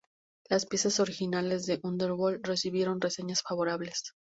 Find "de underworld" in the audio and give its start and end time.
1.67-2.43